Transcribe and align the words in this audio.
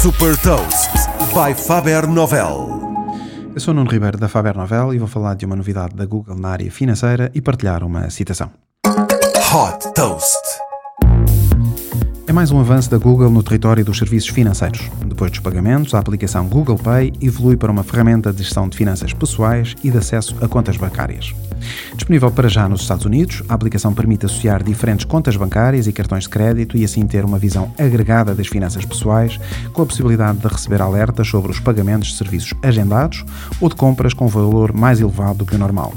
Super 0.00 0.34
Toast 0.38 0.88
by 1.34 1.52
Faber 1.52 2.06
Novel. 2.06 2.80
Eu 3.54 3.60
sou 3.60 3.74
Nuno 3.74 3.90
Ribeiro 3.90 4.16
da 4.16 4.28
Faber 4.28 4.56
Novel 4.56 4.94
e 4.94 4.98
vou 4.98 5.06
falar 5.06 5.34
de 5.34 5.44
uma 5.44 5.54
novidade 5.54 5.94
da 5.94 6.06
Google 6.06 6.36
na 6.36 6.48
área 6.48 6.70
financeira 6.70 7.30
e 7.34 7.42
partilhar 7.42 7.84
uma 7.84 8.08
citação. 8.08 8.50
Hot 8.86 9.92
Toast. 9.92 10.69
É 12.30 12.32
mais 12.32 12.52
um 12.52 12.60
avanço 12.60 12.88
da 12.88 12.96
Google 12.96 13.28
no 13.28 13.42
território 13.42 13.84
dos 13.84 13.98
serviços 13.98 14.30
financeiros. 14.30 14.88
Depois 15.04 15.32
dos 15.32 15.40
pagamentos, 15.40 15.94
a 15.94 15.98
aplicação 15.98 16.46
Google 16.46 16.78
Pay 16.78 17.12
evolui 17.20 17.56
para 17.56 17.72
uma 17.72 17.82
ferramenta 17.82 18.32
de 18.32 18.44
gestão 18.44 18.68
de 18.68 18.76
finanças 18.76 19.12
pessoais 19.12 19.74
e 19.82 19.90
de 19.90 19.98
acesso 19.98 20.36
a 20.40 20.46
contas 20.46 20.76
bancárias. 20.76 21.34
Disponível 21.96 22.30
para 22.30 22.48
já 22.48 22.68
nos 22.68 22.82
Estados 22.82 23.04
Unidos, 23.04 23.42
a 23.48 23.54
aplicação 23.54 23.92
permite 23.92 24.26
associar 24.26 24.62
diferentes 24.62 25.04
contas 25.04 25.36
bancárias 25.36 25.88
e 25.88 25.92
cartões 25.92 26.22
de 26.22 26.30
crédito 26.30 26.76
e 26.76 26.84
assim 26.84 27.04
ter 27.04 27.24
uma 27.24 27.36
visão 27.36 27.74
agregada 27.76 28.32
das 28.32 28.46
finanças 28.46 28.84
pessoais, 28.84 29.36
com 29.72 29.82
a 29.82 29.86
possibilidade 29.86 30.38
de 30.38 30.46
receber 30.46 30.80
alertas 30.80 31.26
sobre 31.26 31.50
os 31.50 31.58
pagamentos 31.58 32.10
de 32.10 32.14
serviços 32.16 32.54
agendados 32.62 33.24
ou 33.60 33.68
de 33.68 33.74
compras 33.74 34.14
com 34.14 34.28
valor 34.28 34.72
mais 34.72 35.00
elevado 35.00 35.38
do 35.38 35.46
que 35.46 35.56
o 35.56 35.58
normal. 35.58 35.92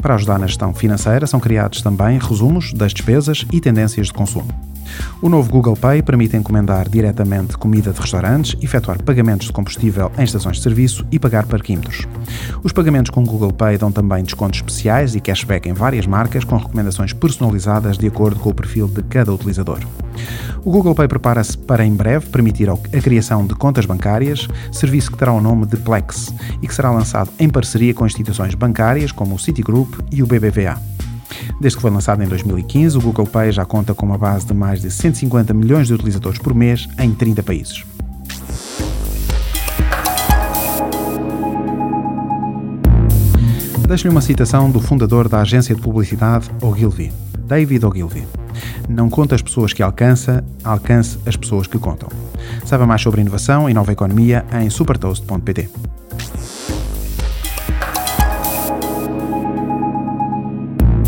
Para 0.00 0.14
ajudar 0.14 0.38
na 0.38 0.46
gestão 0.46 0.72
financeira, 0.74 1.26
são 1.26 1.40
criados 1.40 1.82
também 1.82 2.18
resumos 2.18 2.72
das 2.72 2.92
despesas 2.92 3.44
e 3.52 3.60
tendências 3.60 4.08
de 4.08 4.12
consumo. 4.12 4.48
O 5.20 5.28
novo 5.28 5.50
Google 5.50 5.76
Pay 5.76 6.02
permite 6.02 6.36
encomendar 6.36 6.88
diretamente 6.88 7.56
comida 7.56 7.92
de 7.92 8.00
restaurantes, 8.00 8.56
efetuar 8.62 9.02
pagamentos 9.02 9.46
de 9.46 9.52
combustível 9.52 10.10
em 10.18 10.24
estações 10.24 10.56
de 10.56 10.62
serviço 10.62 11.06
e 11.10 11.18
pagar 11.18 11.46
parquímetros. 11.46 12.06
Os 12.62 12.72
pagamentos 12.72 13.10
com 13.10 13.24
Google 13.24 13.52
Pay 13.52 13.78
dão 13.78 13.92
também 13.92 14.22
descontos 14.22 14.60
especiais 14.60 15.14
e 15.14 15.20
cashback 15.20 15.68
em 15.68 15.72
várias 15.72 16.06
marcas 16.06 16.44
com 16.44 16.56
recomendações 16.56 17.12
personalizadas 17.12 17.98
de 17.98 18.06
acordo 18.06 18.40
com 18.40 18.50
o 18.50 18.54
perfil 18.54 18.88
de 18.88 19.02
cada 19.02 19.32
utilizador. 19.32 19.80
O 20.64 20.70
Google 20.70 20.94
Pay 20.94 21.08
prepara-se 21.08 21.56
para 21.56 21.84
em 21.84 21.94
breve 21.94 22.26
permitir 22.26 22.68
a 22.68 22.76
criação 23.00 23.46
de 23.46 23.54
contas 23.54 23.86
bancárias, 23.86 24.48
serviço 24.72 25.10
que 25.10 25.18
terá 25.18 25.32
o 25.32 25.40
nome 25.40 25.66
de 25.66 25.76
Plex 25.76 26.34
e 26.60 26.66
que 26.66 26.74
será 26.74 26.90
lançado 26.90 27.30
em 27.38 27.48
parceria 27.48 27.94
com 27.94 28.04
instituições 28.04 28.54
bancárias 28.54 29.12
como 29.12 29.34
o 29.34 29.38
Citigroup 29.38 29.94
e 30.10 30.22
o 30.22 30.26
BBVA. 30.26 30.80
Desde 31.60 31.76
que 31.76 31.82
foi 31.82 31.90
lançado 31.90 32.22
em 32.22 32.28
2015, 32.28 32.98
o 32.98 33.00
Google 33.00 33.26
Pay 33.26 33.52
já 33.52 33.64
conta 33.64 33.94
com 33.94 34.06
uma 34.06 34.18
base 34.18 34.46
de 34.46 34.54
mais 34.54 34.80
de 34.80 34.90
150 34.90 35.54
milhões 35.54 35.86
de 35.86 35.94
utilizadores 35.94 36.38
por 36.38 36.54
mês 36.54 36.88
em 36.98 37.12
30 37.12 37.42
países. 37.42 37.84
Deixo-lhe 43.88 44.10
uma 44.10 44.20
citação 44.20 44.70
do 44.70 44.80
fundador 44.80 45.30
da 45.30 45.40
agência 45.40 45.74
de 45.74 45.80
publicidade 45.80 46.50
Ogilvy, 46.60 47.10
David 47.48 47.84
Ogilvy. 47.84 48.26
Não 48.88 49.08
conta 49.08 49.34
as 49.34 49.42
pessoas 49.42 49.72
que 49.72 49.82
alcança, 49.82 50.44
alcance 50.62 51.18
as 51.26 51.34
pessoas 51.34 51.66
que 51.66 51.78
contam. 51.78 52.08
Saiba 52.64 52.86
mais 52.86 53.00
sobre 53.00 53.22
inovação 53.22 53.68
e 53.68 53.74
nova 53.74 53.92
economia 53.92 54.44
em 54.52 54.68
supertoast.pt. 54.68 55.70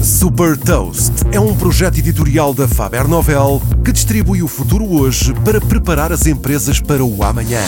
Super 0.03 0.57
Toast 0.57 1.13
é 1.33 1.39
um 1.39 1.55
projeto 1.55 1.99
editorial 1.99 2.55
da 2.55 2.67
Faber 2.67 3.07
Novel 3.07 3.61
que 3.85 3.93
distribui 3.93 4.43
o 4.43 4.49
futuro 4.49 4.85
hoje 4.85 5.35
para 5.45 5.61
preparar 5.61 6.13
as 6.13 6.27
empresas 6.27 6.81
para 6.81 7.05
o 7.05 7.23
amanhã. 7.23 7.61